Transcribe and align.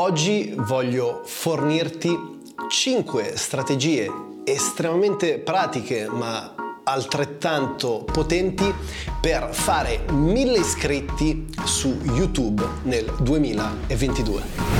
Oggi 0.00 0.54
voglio 0.56 1.20
fornirti 1.26 2.18
5 2.70 3.36
strategie 3.36 4.10
estremamente 4.44 5.38
pratiche 5.38 6.08
ma 6.08 6.54
altrettanto 6.84 8.04
potenti 8.10 8.64
per 9.20 9.50
fare 9.52 10.06
1000 10.10 10.58
iscritti 10.58 11.46
su 11.64 11.98
YouTube 12.02 12.66
nel 12.84 13.14
2022. 13.20 14.79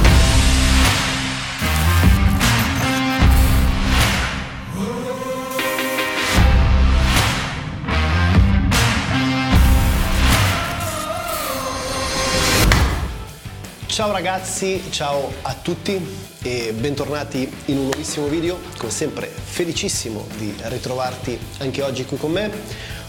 Ciao 14.01 14.13
ragazzi, 14.13 14.81
ciao 14.91 15.31
a 15.43 15.53
tutti 15.53 16.01
e 16.43 16.73
bentornati 16.73 17.47
in 17.67 17.77
un 17.77 17.83
nuovissimo 17.83 18.29
video. 18.29 18.59
Come 18.79 18.91
sempre 18.91 19.27
felicissimo 19.27 20.27
di 20.39 20.55
ritrovarti 20.59 21.39
anche 21.59 21.83
oggi 21.83 22.07
qui 22.07 22.17
con 22.17 22.31
me. 22.31 22.51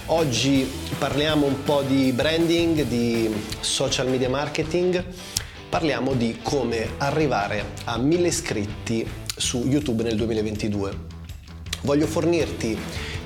Oggi 0.07 0.69
parliamo 0.97 1.45
un 1.45 1.63
po' 1.63 1.81
di 1.83 2.11
branding, 2.11 2.81
di 2.83 3.33
social 3.61 4.09
media 4.09 4.27
marketing, 4.27 5.01
parliamo 5.69 6.13
di 6.13 6.39
come 6.43 6.89
arrivare 6.97 7.67
a 7.85 7.97
1000 7.97 8.27
iscritti 8.27 9.09
su 9.33 9.63
YouTube 9.65 10.03
nel 10.03 10.17
2022. 10.17 10.93
Voglio 11.83 12.05
fornirti 12.05 12.77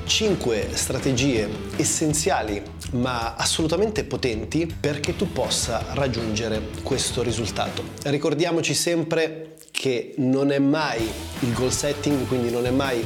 5 0.06 0.70
strategie 0.74 1.50
essenziali 1.78 2.62
ma 2.92 3.36
assolutamente 3.36 4.04
potenti 4.04 4.66
perché 4.66 5.16
tu 5.16 5.32
possa 5.32 5.84
raggiungere 5.94 6.62
questo 6.84 7.24
risultato. 7.24 7.84
Ricordiamoci 8.04 8.74
sempre 8.74 9.56
che 9.72 10.14
non 10.18 10.52
è 10.52 10.60
mai 10.60 11.10
il 11.40 11.54
goal 11.54 11.72
setting, 11.72 12.28
quindi 12.28 12.50
non 12.50 12.66
è 12.66 12.72
mai 12.72 13.06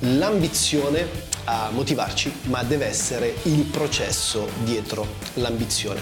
l'ambizione 0.00 1.28
a 1.44 1.70
motivarci, 1.72 2.32
ma 2.44 2.62
deve 2.62 2.86
essere 2.86 3.34
il 3.44 3.64
processo 3.64 4.46
dietro 4.64 5.06
l'ambizione. 5.34 6.00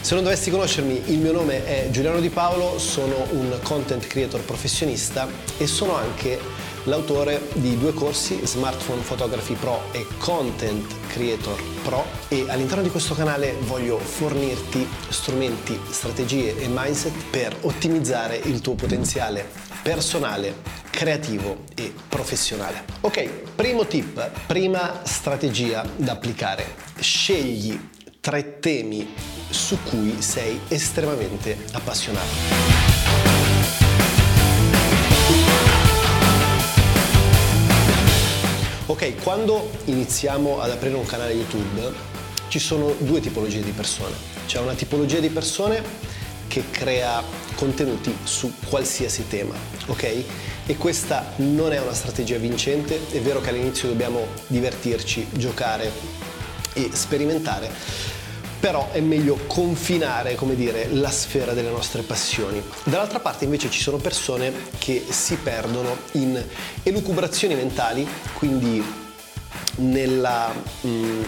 Se 0.00 0.14
non 0.14 0.24
dovessi 0.24 0.50
conoscermi, 0.50 1.02
il 1.06 1.18
mio 1.18 1.32
nome 1.32 1.64
è 1.64 1.88
Giuliano 1.90 2.20
Di 2.20 2.28
Paolo, 2.28 2.78
sono 2.78 3.26
un 3.30 3.56
content 3.62 4.04
creator 4.06 4.40
professionista 4.40 5.28
e 5.58 5.66
sono 5.66 5.94
anche 5.94 6.38
l'autore 6.84 7.48
di 7.54 7.78
due 7.78 7.92
corsi 7.92 8.40
Smartphone 8.44 9.02
Photography 9.02 9.54
Pro 9.54 9.80
e 9.92 10.06
Content 10.18 11.06
Creator 11.08 11.62
Pro 11.82 12.04
e 12.28 12.46
all'interno 12.48 12.82
di 12.82 12.90
questo 12.90 13.14
canale 13.14 13.54
voglio 13.60 13.98
fornirti 13.98 14.86
strumenti, 15.08 15.78
strategie 15.90 16.58
e 16.58 16.68
mindset 16.68 17.12
per 17.30 17.56
ottimizzare 17.62 18.36
il 18.36 18.60
tuo 18.60 18.74
potenziale 18.74 19.48
personale, 19.82 20.54
creativo 20.90 21.64
e 21.74 21.92
professionale. 22.08 22.84
Ok, 23.00 23.28
primo 23.56 23.86
tip, 23.86 24.30
prima 24.46 25.00
strategia 25.02 25.84
da 25.96 26.12
applicare. 26.12 26.64
Scegli 26.98 27.78
tre 28.20 28.60
temi 28.60 29.12
su 29.50 29.76
cui 29.82 30.22
sei 30.22 30.60
estremamente 30.68 31.58
appassionato. 31.72 32.91
Ok, 38.92 39.22
quando 39.22 39.70
iniziamo 39.86 40.60
ad 40.60 40.70
aprire 40.70 40.96
un 40.96 41.06
canale 41.06 41.32
YouTube 41.32 41.94
ci 42.48 42.58
sono 42.58 42.94
due 42.98 43.20
tipologie 43.20 43.62
di 43.62 43.70
persone. 43.70 44.14
C'è 44.44 44.58
una 44.58 44.74
tipologia 44.74 45.18
di 45.18 45.30
persone 45.30 45.82
che 46.46 46.64
crea 46.70 47.22
contenuti 47.54 48.14
su 48.22 48.52
qualsiasi 48.68 49.26
tema, 49.28 49.54
ok? 49.86 50.24
E 50.66 50.76
questa 50.76 51.32
non 51.36 51.72
è 51.72 51.80
una 51.80 51.94
strategia 51.94 52.36
vincente, 52.36 53.00
è 53.12 53.20
vero 53.20 53.40
che 53.40 53.48
all'inizio 53.48 53.88
dobbiamo 53.88 54.26
divertirci, 54.48 55.26
giocare 55.32 55.90
e 56.74 56.90
sperimentare, 56.92 57.70
però 58.62 58.92
è 58.92 59.00
meglio 59.00 59.40
confinare, 59.48 60.36
come 60.36 60.54
dire, 60.54 60.86
la 60.92 61.10
sfera 61.10 61.52
delle 61.52 61.70
nostre 61.70 62.02
passioni. 62.02 62.62
Dall'altra 62.84 63.18
parte 63.18 63.42
invece 63.42 63.68
ci 63.70 63.80
sono 63.80 63.96
persone 63.96 64.52
che 64.78 65.04
si 65.08 65.34
perdono 65.34 65.96
in 66.12 66.40
elucubrazioni 66.84 67.56
mentali, 67.56 68.06
quindi 68.34 68.80
nella, 69.78 70.54
mh, 70.80 70.88
mm, 70.88 71.22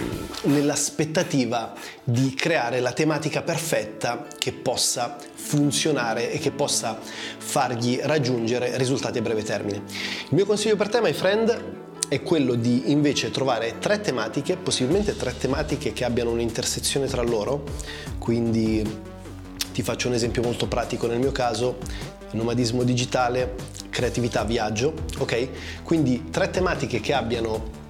nell'aspettativa 0.45 1.73
di 2.05 2.35
creare 2.35 2.79
la 2.79 2.93
tematica 2.93 3.43
perfetta 3.43 4.29
che 4.39 4.53
possa 4.53 5.17
funzionare 5.35 6.31
e 6.31 6.39
che 6.39 6.53
possa 6.53 6.97
fargli 7.37 7.99
raggiungere 8.01 8.79
risultati 8.79 9.19
a 9.19 9.23
breve 9.23 9.43
termine. 9.43 9.83
Il 10.29 10.35
mio 10.37 10.47
consiglio 10.47 10.77
per 10.77 10.89
te, 10.89 11.01
my 11.01 11.13
friend, 11.13 11.83
è 12.09 12.23
quello 12.23 12.55
di 12.55 12.91
invece 12.91 13.31
trovare 13.31 13.79
tre 13.79 14.01
tematiche, 14.01 14.57
possibilmente 14.57 15.17
tre 15.17 15.37
tematiche 15.37 15.93
che 15.93 16.05
abbiano 16.05 16.31
un'intersezione 16.31 17.07
tra 17.07 17.23
loro, 17.23 17.65
quindi 18.19 18.83
ti 19.73 19.83
faccio 19.83 20.09
un 20.09 20.15
esempio 20.15 20.43
molto 20.43 20.67
pratico 20.67 21.07
nel 21.07 21.19
mio 21.19 21.33
caso, 21.33 21.79
nomadismo 22.33 22.83
digitale, 22.83 23.55
creatività, 23.91 24.45
viaggio, 24.45 24.95
ok? 25.19 25.83
Quindi 25.83 26.27
tre 26.31 26.51
tematiche 26.51 27.01
che 27.01 27.13
abbiano 27.13 27.83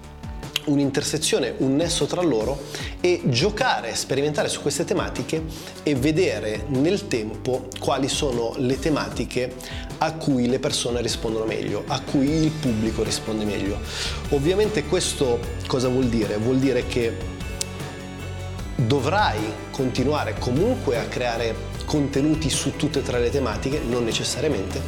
un'intersezione, 0.67 1.55
un 1.59 1.77
nesso 1.77 2.07
tra 2.07 2.23
loro 2.23 2.61
e 3.01 3.23
giocare, 3.25 3.95
sperimentare 3.95 4.49
su 4.49 4.61
queste 4.61 4.85
tematiche 4.85 5.43
e 5.83 5.95
vedere 5.95 6.65
nel 6.69 7.07
tempo 7.07 7.69
quali 7.79 8.09
sono 8.09 8.55
le 8.57 8.79
tematiche 8.79 9.55
a 9.99 10.13
cui 10.15 10.49
le 10.49 10.59
persone 10.59 11.01
rispondono 11.01 11.45
meglio, 11.45 11.85
a 11.87 12.01
cui 12.01 12.29
il 12.29 12.51
pubblico 12.51 13.03
risponde 13.03 13.45
meglio. 13.45 13.79
Ovviamente 14.31 14.85
questo 14.85 15.39
cosa 15.67 15.89
vuol 15.89 16.07
dire? 16.07 16.37
Vuol 16.37 16.59
dire 16.59 16.87
che 16.87 17.17
dovrai 18.77 19.41
continuare 19.71 20.35
comunque 20.39 20.99
a 20.99 21.05
creare 21.05 21.73
contenuti 21.85 22.51
su 22.51 22.77
tutte 22.77 23.01
e 23.01 23.03
tre 23.03 23.21
le 23.21 23.31
tematiche, 23.31 23.81
non 23.87 24.05
necessariamente, 24.05 24.81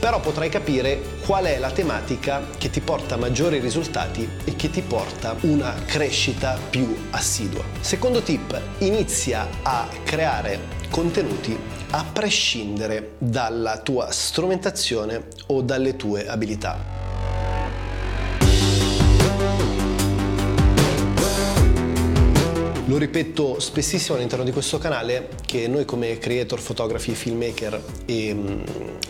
però 0.00 0.18
potrai 0.18 0.48
capire 0.48 1.00
qual 1.24 1.44
è 1.44 1.58
la 1.58 1.70
tematica 1.70 2.48
che 2.56 2.70
ti 2.70 2.80
porta 2.80 3.16
maggiori 3.16 3.60
risultati 3.60 4.28
e 4.44 4.56
che 4.56 4.70
ti 4.70 4.80
porta 4.80 5.36
una 5.42 5.74
crescita 5.84 6.58
più 6.70 6.96
assidua. 7.10 7.62
Secondo 7.80 8.22
tip, 8.22 8.58
inizia 8.78 9.46
a 9.62 9.86
creare 10.02 10.78
contenuti 10.90 11.56
a 11.90 12.04
prescindere 12.10 13.12
dalla 13.18 13.78
tua 13.78 14.10
strumentazione 14.10 15.26
o 15.46 15.60
dalle 15.60 15.96
tue 15.96 16.26
abilità. 16.26 16.99
Lo 22.90 22.98
ripeto 22.98 23.60
spessissimo 23.60 24.16
all'interno 24.16 24.42
di 24.44 24.50
questo 24.50 24.78
canale 24.78 25.28
che 25.46 25.68
noi 25.68 25.84
come 25.84 26.18
creator, 26.18 26.58
fotografi, 26.58 27.14
filmmaker 27.14 27.80
e 28.04 28.32
um, 28.32 28.64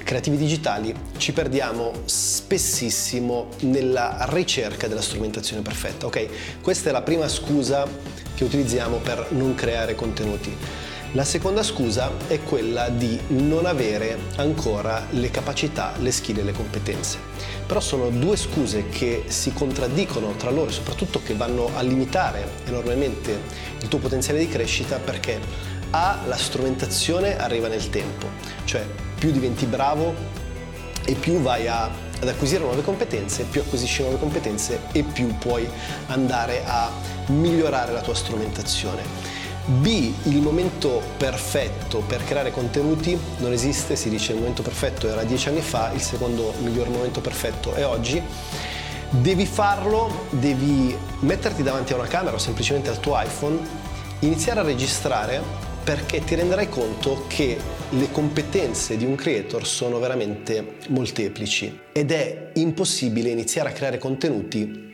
creativi 0.05 0.37
digitali 0.37 0.95
ci 1.17 1.33
perdiamo 1.33 1.91
spessissimo 2.05 3.49
nella 3.61 4.27
ricerca 4.29 4.87
della 4.87 5.01
strumentazione 5.01 5.63
perfetta, 5.63 6.05
ok? 6.05 6.61
Questa 6.61 6.91
è 6.91 6.93
la 6.93 7.01
prima 7.01 7.27
scusa 7.27 7.89
che 8.35 8.45
utilizziamo 8.45 8.99
per 8.99 9.29
non 9.31 9.55
creare 9.55 9.95
contenuti. 9.95 10.55
La 11.15 11.25
seconda 11.25 11.65
scusa 11.65 12.13
è 12.29 12.41
quella 12.41 12.89
di 12.89 13.19
non 13.29 13.67
avere 13.67 14.17
ancora 14.37 15.09
le 15.11 15.29
capacità, 15.33 15.93
le 15.99 16.13
skill 16.13 16.39
e 16.39 16.43
le 16.45 16.53
competenze. 16.53 17.19
Però 17.67 17.81
sono 17.81 18.11
due 18.11 18.37
scuse 18.37 18.89
che 18.91 19.25
si 19.27 19.53
contraddicono 19.53 20.37
tra 20.37 20.51
loro 20.51 20.71
e 20.71 20.73
soprattutto 20.73 21.21
che 21.21 21.35
vanno 21.35 21.69
a 21.75 21.81
limitare 21.81 22.49
enormemente 22.67 23.41
il 23.81 23.89
tuo 23.89 23.99
potenziale 23.99 24.39
di 24.39 24.47
crescita 24.47 24.99
perché 24.99 25.41
A, 25.91 26.21
la 26.27 26.37
strumentazione 26.37 27.37
arriva 27.37 27.67
nel 27.67 27.91
tempo, 27.91 28.29
cioè 28.63 28.87
più 29.19 29.33
diventi 29.33 29.67
bravo 29.67 30.15
e 31.05 31.15
più 31.15 31.41
vai 31.41 31.67
a, 31.67 31.91
ad 32.21 32.29
acquisire 32.29 32.63
nuove 32.63 32.83
competenze, 32.83 33.43
più 33.51 33.63
acquisisci 33.63 34.03
nuove 34.03 34.21
competenze 34.21 34.83
e 34.93 35.03
più 35.03 35.37
puoi 35.39 35.69
andare 36.07 36.63
a 36.65 36.89
migliorare 37.27 37.91
la 37.91 38.01
tua 38.01 38.15
strumentazione. 38.15 39.40
B, 39.71 40.13
il 40.25 40.43
momento 40.43 41.01
perfetto 41.17 42.01
per 42.01 42.25
creare 42.25 42.51
contenuti 42.51 43.17
non 43.39 43.53
esiste, 43.53 43.95
si 43.95 44.09
dice 44.11 44.33
il 44.33 44.39
momento 44.39 44.63
perfetto 44.63 45.09
era 45.09 45.23
dieci 45.23 45.49
anni 45.49 45.61
fa, 45.61 45.93
il 45.93 46.01
secondo 46.01 46.53
miglior 46.61 46.89
momento 46.89 47.21
perfetto 47.21 47.75
è 47.75 47.87
oggi. 47.87 48.21
Devi 49.11 49.47
farlo, 49.47 50.27
devi 50.31 50.97
metterti 51.21 51.63
davanti 51.63 51.93
a 51.93 51.97
una 51.97 52.09
camera 52.09 52.35
o 52.35 52.39
semplicemente 52.39 52.91
al 52.91 52.99
tuo 52.99 53.21
iPhone, 53.21 53.59
iniziare 54.21 54.59
a 54.59 54.65
registrare 54.65 55.41
perché 55.85 56.25
ti 56.25 56.35
renderai 56.35 56.69
conto 56.69 57.27
che 57.29 57.57
le 57.91 58.11
competenze 58.11 58.97
di 58.97 59.05
un 59.05 59.15
creator 59.15 59.65
sono 59.65 60.01
veramente 60.01 60.79
molteplici 60.89 61.81
ed 61.93 62.11
è 62.11 62.51
impossibile 62.55 63.31
iniziare 63.31 63.69
a 63.69 63.73
creare 63.73 63.99
contenuti 63.99 64.90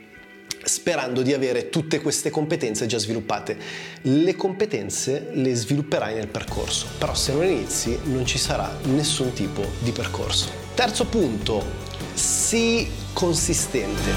sperando 0.66 1.22
di 1.22 1.32
avere 1.32 1.68
tutte 1.68 2.00
queste 2.00 2.30
competenze 2.30 2.86
già 2.86 2.98
sviluppate. 2.98 3.56
Le 4.02 4.34
competenze 4.34 5.28
le 5.32 5.54
svilupperai 5.54 6.14
nel 6.14 6.26
percorso, 6.26 6.86
però 6.98 7.14
se 7.14 7.32
non 7.32 7.44
inizi 7.44 7.98
non 8.04 8.26
ci 8.26 8.36
sarà 8.36 8.76
nessun 8.84 9.32
tipo 9.32 9.62
di 9.78 9.92
percorso. 9.92 10.48
Terzo 10.74 11.06
punto, 11.06 11.64
sii 12.14 12.90
consistente. 13.12 14.10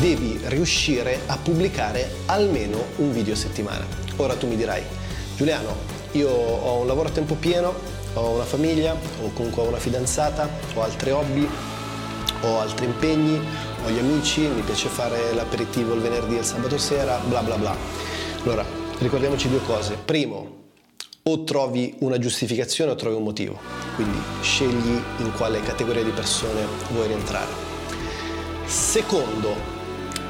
Devi 0.00 0.40
riuscire 0.46 1.20
a 1.26 1.38
pubblicare 1.38 2.10
almeno 2.26 2.84
un 2.96 3.12
video 3.12 3.34
a 3.34 3.36
settimana. 3.36 3.86
Ora 4.16 4.34
tu 4.34 4.48
mi 4.48 4.56
dirai, 4.56 4.82
Giuliano, 5.36 5.76
io 6.12 6.28
ho 6.28 6.80
un 6.80 6.86
lavoro 6.86 7.08
a 7.08 7.12
tempo 7.12 7.34
pieno, 7.34 7.93
ho 8.14 8.30
una 8.30 8.44
famiglia 8.44 8.96
o 9.22 9.30
comunque 9.32 9.62
ho 9.62 9.68
una 9.68 9.78
fidanzata, 9.78 10.48
ho 10.74 10.82
altri 10.82 11.10
hobby, 11.10 11.48
ho 12.42 12.60
altri 12.60 12.86
impegni, 12.86 13.40
ho 13.84 13.90
gli 13.90 13.98
amici, 13.98 14.40
mi 14.40 14.62
piace 14.62 14.88
fare 14.88 15.32
l'aperitivo 15.34 15.94
il 15.94 16.00
venerdì 16.00 16.36
e 16.36 16.38
il 16.40 16.44
sabato 16.44 16.78
sera, 16.78 17.18
bla 17.26 17.42
bla 17.42 17.56
bla. 17.56 17.76
Allora, 18.42 18.64
ricordiamoci 18.98 19.48
due 19.48 19.62
cose. 19.62 19.96
Primo, 20.04 20.62
o 21.22 21.44
trovi 21.44 21.94
una 22.00 22.18
giustificazione 22.18 22.92
o 22.92 22.94
trovi 22.94 23.16
un 23.16 23.22
motivo. 23.22 23.58
Quindi 23.94 24.18
scegli 24.42 25.00
in 25.18 25.32
quale 25.36 25.60
categoria 25.60 26.02
di 26.02 26.10
persone 26.10 26.66
vuoi 26.90 27.06
rientrare. 27.06 27.50
Secondo, 28.66 29.54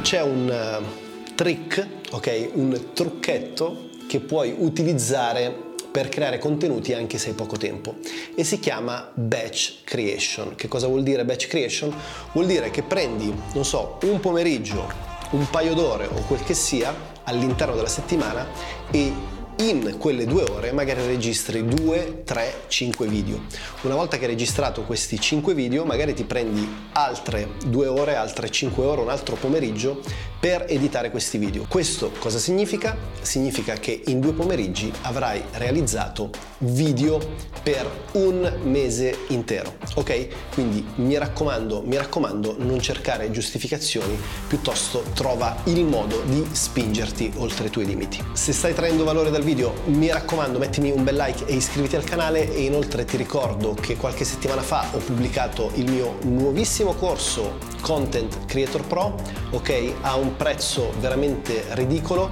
c'è 0.03 0.23
un 0.23 0.49
uh, 0.49 1.35
trick, 1.35 1.87
ok? 2.13 2.51
Un 2.55 2.91
trucchetto 2.93 3.89
che 4.07 4.21
puoi 4.21 4.55
utilizzare 4.57 5.74
per 5.95 6.09
creare 6.09 6.41
contenuti 6.41 6.93
anche 6.93 7.19
se 7.19 7.29
hai 7.29 7.35
poco 7.37 7.57
tempo 7.57 7.95
e 8.35 8.43
si 8.43 8.59
chiama 8.59 9.13
batch 9.15 9.85
creation. 9.85 10.57
Che 10.57 10.67
cosa 10.67 10.89
vuol 10.89 11.05
dire 11.05 11.25
batch 11.25 11.47
creation? 11.47 11.95
Vuol 12.33 12.47
dire 12.47 12.73
che 12.73 12.83
prendi, 12.83 13.33
non 13.53 13.65
so, 13.65 13.99
un 14.03 14.19
pomeriggio, 14.19 14.91
un 15.31 15.49
paio 15.51 15.73
d'ore 15.73 16.07
o 16.07 16.25
quel 16.27 16.43
che 16.43 16.53
sia 16.53 16.93
all'interno 17.23 17.77
della 17.77 17.87
settimana 17.87 18.45
e 18.91 19.13
in 19.59 19.97
quelle 19.99 20.27
due 20.27 20.43
ore 20.43 20.73
magari 20.73 21.07
registri 21.07 21.65
2, 21.65 22.23
3, 22.25 22.55
5 22.67 23.07
video. 23.07 23.43
Una 23.83 23.95
volta 23.95 24.17
che 24.17 24.25
hai 24.25 24.31
registrato 24.31 24.83
questi 24.83 25.21
5 25.21 25.55
video, 25.55 25.85
magari 25.85 26.15
ti 26.15 26.25
prendi 26.25 26.69
altre 26.93 27.51
2 27.67 27.87
ore, 27.87 28.17
altre 28.17 28.51
5 28.51 28.85
ore, 28.85 29.01
un 29.03 29.11
altro 29.11 29.37
pomeriggio 29.37 30.01
per 30.41 30.67
editare 30.69 31.11
questi 31.11 31.39
video. 31.39 31.65
Questo 31.69 32.11
cosa 32.19 32.39
significa? 32.39 32.97
Significa 33.21 33.75
che 33.75 34.03
in 34.07 34.21
due 34.21 34.33
pomeriggi 34.33 34.93
avrai 35.03 35.43
realizzato 35.53 36.31
video 36.59 37.19
per 37.63 37.89
un 38.13 38.61
mese 38.65 39.21
intero. 39.29 39.77
Ok? 39.95 40.53
Quindi 40.53 40.85
mi 40.97 41.17
raccomando, 41.17 41.83
mi 41.83 41.97
raccomando, 41.97 42.57
non 42.59 42.81
cercare 42.81 43.31
giustificazioni, 43.31 44.19
piuttosto 44.47 45.05
trova 45.15 45.57
il 45.65 45.85
modo 45.85 46.23
di 46.27 46.45
spingerti 46.51 47.33
oltre 47.37 47.69
i 47.69 47.71
tuoi 47.71 47.87
limiti. 47.87 48.23
Se 48.33 48.53
stai 48.53 48.75
traendo 48.75 49.05
valore 49.05 49.31
dal 49.31 49.43
video, 49.45 49.75
mi 49.85 50.11
raccomando, 50.11 50.59
mettimi 50.59 50.91
un 50.91 51.05
bel 51.05 51.17
like 51.17 51.45
e 51.45 51.55
iscriviti 51.55 51.95
al 51.97 52.05
canale 52.05 52.53
e 52.53 52.63
inoltre 52.63 53.05
ti 53.05 53.19
ricordo 53.19 53.75
che 53.75 53.97
qualche 53.97 54.25
settimana 54.25 54.63
fa 54.63 54.89
ho 54.93 54.99
pubblicato 54.99 55.71
il 55.75 55.91
mio 55.91 56.17
nuovissimo 56.23 56.95
corso 56.95 57.59
Content 57.83 58.47
Creator 58.47 58.83
Pro, 58.87 59.15
ok? 59.51 59.93
Ha 60.01 60.17
un 60.17 60.37
prezzo 60.37 60.93
veramente 60.99 61.67
ridicolo. 61.73 62.31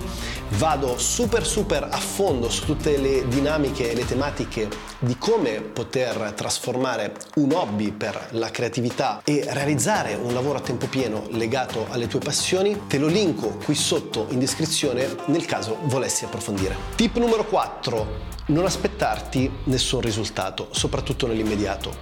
Vado 0.58 0.98
super 0.98 1.46
super 1.46 1.88
a 1.90 1.96
fondo 1.96 2.50
su 2.50 2.66
tutte 2.66 2.98
le 2.98 3.26
dinamiche 3.26 3.90
e 3.90 3.94
le 3.94 4.04
tematiche 4.04 4.68
di 4.98 5.16
come 5.16 5.60
poter 5.62 6.32
trasformare 6.36 7.14
un 7.36 7.52
hobby 7.52 7.90
per 7.90 8.28
la 8.32 8.50
creatività 8.50 9.22
e 9.24 9.44
realizzare 9.48 10.14
un 10.14 10.34
lavoro 10.34 10.58
a 10.58 10.60
tempo 10.60 10.86
pieno 10.86 11.24
legato 11.30 11.86
alle 11.88 12.06
tue 12.06 12.20
passioni. 12.20 12.82
Te 12.86 12.98
lo 12.98 13.06
linko 13.06 13.56
qui 13.64 13.74
sotto 13.74 14.26
in 14.28 14.38
descrizione 14.38 15.16
nel 15.26 15.46
caso 15.46 15.78
volessi 15.84 16.24
approfondire. 16.24 16.76
Tip 16.96 17.16
numero 17.16 17.46
4. 17.46 18.30
Non 18.46 18.66
aspettarti 18.66 19.50
nessun 19.64 20.00
risultato, 20.00 20.68
soprattutto 20.72 21.26
nell'immediato, 21.26 21.96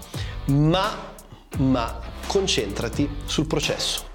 ma, 0.46 0.90
ma 1.58 2.00
concentrati 2.26 3.08
sul 3.26 3.46
processo. 3.46 4.09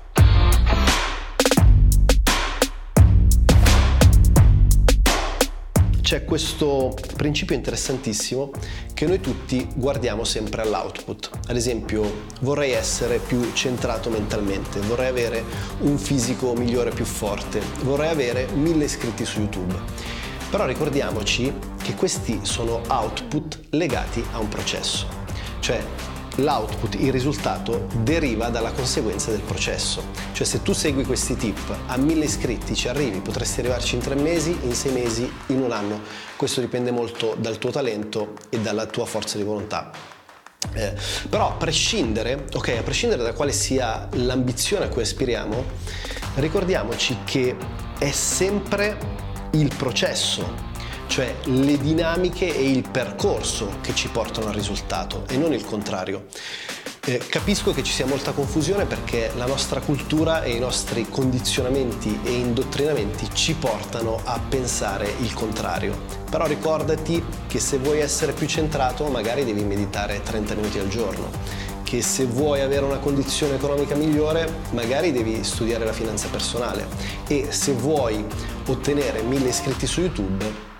C'è 6.05 6.23
questo 6.23 6.95
principio 7.17 7.55
interessantissimo 7.55 8.51
che 8.93 9.07
noi 9.07 9.19
tutti 9.19 9.67
guardiamo 9.73 10.23
sempre 10.23 10.61
all'output. 10.61 11.31
Ad 11.47 11.55
esempio, 11.55 12.27
vorrei 12.41 12.73
essere 12.73 13.17
più 13.17 13.51
centrato 13.53 14.11
mentalmente, 14.11 14.79
vorrei 14.81 15.07
avere 15.07 15.43
un 15.79 15.97
fisico 15.97 16.53
migliore, 16.53 16.91
più 16.91 17.05
forte, 17.05 17.59
vorrei 17.81 18.09
avere 18.09 18.45
mille 18.53 18.83
iscritti 18.83 19.25
su 19.25 19.39
YouTube. 19.39 19.73
Però 20.51 20.67
ricordiamoci 20.67 21.51
che 21.81 21.95
questi 21.95 22.41
sono 22.43 22.81
output 22.87 23.61
legati 23.71 24.23
a 24.33 24.37
un 24.37 24.47
processo. 24.47 25.07
Cioè, 25.59 25.83
l'output, 26.35 26.95
il 26.95 27.11
risultato, 27.11 27.87
deriva 28.01 28.49
dalla 28.49 28.71
conseguenza 28.71 29.31
del 29.31 29.41
processo. 29.41 30.03
Cioè 30.33 30.45
se 30.45 30.61
tu 30.61 30.73
segui 30.73 31.03
questi 31.03 31.35
tip 31.35 31.75
a 31.87 31.97
mille 31.97 32.25
iscritti 32.25 32.75
ci 32.75 32.87
arrivi, 32.87 33.19
potresti 33.19 33.59
arrivarci 33.61 33.95
in 33.95 34.01
tre 34.01 34.15
mesi, 34.15 34.57
in 34.63 34.73
sei 34.73 34.91
mesi, 34.91 35.31
in 35.47 35.61
un 35.61 35.71
anno. 35.71 36.01
Questo 36.35 36.61
dipende 36.61 36.91
molto 36.91 37.35
dal 37.37 37.57
tuo 37.57 37.71
talento 37.71 38.33
e 38.49 38.59
dalla 38.59 38.85
tua 38.85 39.05
forza 39.05 39.37
di 39.37 39.43
volontà. 39.43 39.91
Eh, 40.73 40.93
però 41.29 41.49
a 41.49 41.53
prescindere, 41.53 42.45
ok, 42.53 42.75
a 42.79 42.83
prescindere 42.83 43.23
da 43.23 43.33
quale 43.33 43.51
sia 43.51 44.07
l'ambizione 44.13 44.85
a 44.85 44.87
cui 44.89 45.03
aspiriamo, 45.03 45.63
ricordiamoci 46.35 47.19
che 47.23 47.55
è 47.97 48.11
sempre 48.11 48.97
il 49.51 49.73
processo 49.75 50.73
cioè 51.07 51.35
le 51.45 51.77
dinamiche 51.77 52.55
e 52.55 52.69
il 52.69 52.89
percorso 52.89 53.77
che 53.81 53.93
ci 53.93 54.09
portano 54.09 54.47
al 54.47 54.53
risultato 54.53 55.23
e 55.27 55.37
non 55.37 55.53
il 55.53 55.63
contrario. 55.63 56.25
Eh, 57.07 57.19
capisco 57.29 57.71
che 57.71 57.83
ci 57.83 57.91
sia 57.91 58.07
molta 58.07 58.31
confusione 58.31 58.85
perché 58.85 59.29
la 59.35 59.45
nostra 59.45 59.79
cultura 59.79 60.41
e 60.41 60.55
i 60.55 60.59
nostri 60.59 61.07
condizionamenti 61.07 62.19
e 62.23 62.31
indottrinamenti 62.31 63.29
ci 63.31 63.53
portano 63.53 64.19
a 64.23 64.39
pensare 64.39 65.13
il 65.19 65.31
contrario. 65.33 65.95
Però 66.27 66.47
ricordati 66.47 67.23
che 67.47 67.59
se 67.59 67.77
vuoi 67.77 67.99
essere 67.99 68.33
più 68.33 68.47
centrato 68.47 69.05
magari 69.09 69.45
devi 69.45 69.63
meditare 69.63 70.23
30 70.23 70.55
minuti 70.55 70.79
al 70.79 70.87
giorno, 70.87 71.29
che 71.83 72.01
se 72.01 72.25
vuoi 72.25 72.61
avere 72.61 72.85
una 72.85 72.97
condizione 72.97 73.53
economica 73.53 73.93
migliore 73.93 74.51
magari 74.71 75.11
devi 75.11 75.43
studiare 75.43 75.85
la 75.85 75.93
finanza 75.93 76.27
personale 76.29 76.87
e 77.27 77.51
se 77.51 77.73
vuoi 77.73 78.25
ottenere 78.65 79.21
mille 79.21 79.49
iscritti 79.49 79.85
su 79.85 80.01
YouTube 80.01 80.73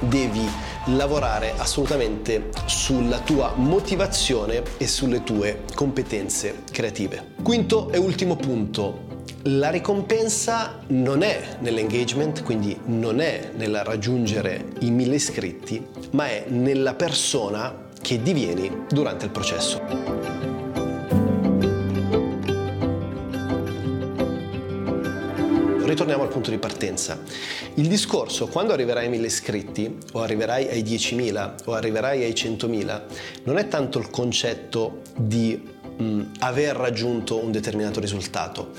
devi 0.00 0.48
lavorare 0.86 1.54
assolutamente 1.56 2.50
sulla 2.66 3.20
tua 3.20 3.52
motivazione 3.54 4.62
e 4.78 4.86
sulle 4.86 5.22
tue 5.22 5.62
competenze 5.74 6.64
creative. 6.70 7.34
Quinto 7.42 7.90
e 7.90 7.98
ultimo 7.98 8.36
punto. 8.36 9.10
La 9.46 9.70
ricompensa 9.70 10.80
non 10.88 11.22
è 11.22 11.56
nell'engagement, 11.60 12.42
quindi 12.44 12.78
non 12.84 13.20
è 13.20 13.50
nel 13.56 13.82
raggiungere 13.84 14.66
i 14.80 14.90
mille 14.90 15.16
iscritti, 15.16 15.84
ma 16.10 16.28
è 16.28 16.44
nella 16.48 16.94
persona 16.94 17.88
che 18.00 18.22
divieni 18.22 18.84
durante 18.88 19.24
il 19.24 19.30
processo. 19.30 20.51
Ritorniamo 25.92 26.22
al 26.22 26.30
punto 26.30 26.50
di 26.50 26.56
partenza. 26.56 27.20
Il 27.74 27.86
discorso, 27.86 28.46
quando 28.48 28.72
arriverai 28.72 29.04
ai 29.04 29.10
1000 29.10 29.26
iscritti, 29.26 29.98
o 30.12 30.22
arriverai 30.22 30.68
ai 30.68 30.82
10.000, 30.82 31.64
o 31.66 31.72
arriverai 31.74 32.24
ai 32.24 32.32
100.000, 32.32 33.02
non 33.44 33.58
è 33.58 33.68
tanto 33.68 33.98
il 33.98 34.08
concetto 34.08 35.02
di 35.14 35.62
mh, 35.98 36.22
aver 36.38 36.76
raggiunto 36.76 37.36
un 37.36 37.52
determinato 37.52 38.00
risultato, 38.00 38.70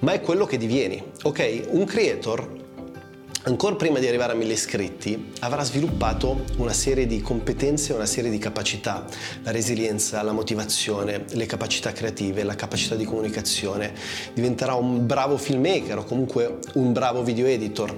ma 0.00 0.12
è 0.12 0.20
quello 0.20 0.44
che 0.44 0.58
divieni. 0.58 1.02
Ok? 1.22 1.68
Un 1.70 1.86
creator 1.86 2.66
ancora 3.44 3.76
prima 3.76 3.98
di 3.98 4.06
arrivare 4.06 4.32
a 4.32 4.34
mille 4.34 4.54
iscritti, 4.54 5.32
avrà 5.40 5.62
sviluppato 5.62 6.44
una 6.56 6.72
serie 6.72 7.06
di 7.06 7.20
competenze, 7.20 7.92
una 7.92 8.06
serie 8.06 8.30
di 8.30 8.38
capacità, 8.38 9.04
la 9.42 9.50
resilienza, 9.50 10.22
la 10.22 10.32
motivazione, 10.32 11.24
le 11.30 11.46
capacità 11.46 11.92
creative, 11.92 12.42
la 12.42 12.56
capacità 12.56 12.94
di 12.94 13.04
comunicazione, 13.04 13.92
diventerà 14.34 14.74
un 14.74 15.06
bravo 15.06 15.38
filmmaker 15.38 15.98
o 15.98 16.04
comunque 16.04 16.58
un 16.74 16.92
bravo 16.92 17.22
video 17.22 17.46
editor, 17.46 17.96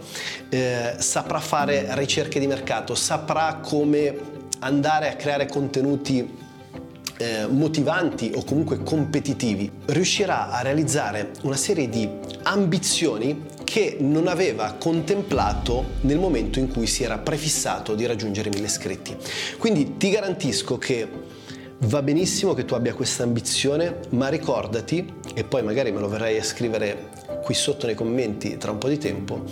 eh, 0.51 0.95
saprà 0.99 1.41
fare 1.41 1.87
ricerche 1.97 2.39
di 2.39 2.47
mercato, 2.47 2.95
saprà 2.95 3.61
come 3.63 4.39
andare 4.61 5.09
a 5.09 5.17
creare 5.17 5.47
contenuti 5.47 6.49
eh, 7.17 7.47
motivanti 7.47 8.33
o 8.35 8.45
comunque 8.45 8.83
competitivi, 8.83 9.71
riuscirà 9.87 10.51
a 10.51 10.63
realizzare 10.63 11.33
una 11.43 11.57
serie 11.57 11.89
di 11.89 12.09
ambizioni 12.43 13.59
che 13.71 13.99
non 14.01 14.27
aveva 14.27 14.73
contemplato 14.73 15.91
nel 16.01 16.19
momento 16.19 16.59
in 16.59 16.67
cui 16.67 16.89
si 16.89 17.05
era 17.05 17.19
prefissato 17.19 17.95
di 17.95 18.05
raggiungere 18.05 18.49
mille 18.49 18.67
iscritti. 18.67 19.17
Quindi 19.59 19.97
ti 19.97 20.11
garantisco 20.11 20.77
che 20.77 21.09
Va 21.83 22.03
benissimo 22.03 22.53
che 22.53 22.67
tu 22.67 22.75
abbia 22.75 22.93
questa 22.93 23.23
ambizione, 23.23 24.01
ma 24.11 24.29
ricordati, 24.29 25.15
e 25.33 25.45
poi 25.45 25.63
magari 25.63 25.91
me 25.91 26.01
lo 26.01 26.09
verrai 26.09 26.37
a 26.37 26.45
scrivere 26.45 27.09
qui 27.43 27.55
sotto 27.55 27.87
nei 27.87 27.95
commenti 27.95 28.59
tra 28.59 28.71
un 28.71 28.77
po' 28.77 28.89
di 28.89 28.99
tempo, 28.99 29.45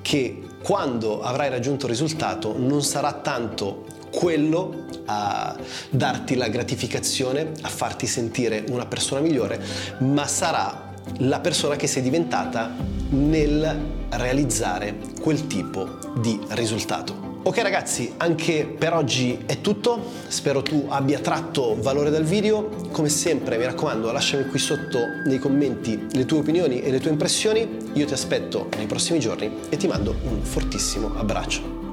che 0.00 0.40
quando 0.62 1.20
avrai 1.20 1.50
raggiunto 1.50 1.84
il 1.84 1.92
risultato 1.92 2.54
non 2.56 2.82
sarà 2.82 3.12
tanto 3.12 3.84
quello 4.10 4.86
a 5.04 5.54
darti 5.90 6.36
la 6.36 6.48
gratificazione, 6.48 7.52
a 7.60 7.68
farti 7.68 8.06
sentire 8.06 8.64
una 8.70 8.86
persona 8.86 9.20
migliore, 9.20 9.60
ma 9.98 10.26
sarà 10.26 10.83
la 11.18 11.40
persona 11.40 11.76
che 11.76 11.86
sei 11.86 12.02
diventata 12.02 12.74
nel 13.10 13.80
realizzare 14.10 14.96
quel 15.20 15.46
tipo 15.46 15.98
di 16.18 16.38
risultato. 16.50 17.32
Ok 17.46 17.58
ragazzi, 17.58 18.14
anche 18.16 18.64
per 18.64 18.94
oggi 18.94 19.42
è 19.44 19.60
tutto, 19.60 20.02
spero 20.28 20.62
tu 20.62 20.86
abbia 20.88 21.18
tratto 21.18 21.76
valore 21.78 22.08
dal 22.08 22.24
video, 22.24 22.70
come 22.90 23.10
sempre 23.10 23.58
mi 23.58 23.66
raccomando 23.66 24.10
lasciami 24.10 24.46
qui 24.46 24.58
sotto 24.58 24.98
nei 25.26 25.38
commenti 25.38 26.06
le 26.12 26.24
tue 26.24 26.38
opinioni 26.38 26.80
e 26.80 26.90
le 26.90 27.00
tue 27.00 27.10
impressioni, 27.10 27.68
io 27.92 28.06
ti 28.06 28.14
aspetto 28.14 28.68
nei 28.78 28.86
prossimi 28.86 29.20
giorni 29.20 29.50
e 29.68 29.76
ti 29.76 29.86
mando 29.86 30.14
un 30.22 30.40
fortissimo 30.40 31.12
abbraccio. 31.18 31.83